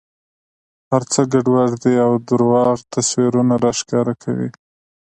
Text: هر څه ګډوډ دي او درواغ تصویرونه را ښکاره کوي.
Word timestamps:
هر 0.89 1.03
څه 1.11 1.21
ګډوډ 1.31 1.71
دي 1.83 1.95
او 2.05 2.11
درواغ 2.29 2.77
تصویرونه 2.93 3.55
را 3.63 3.71
ښکاره 3.79 4.13
کوي. 4.23 4.49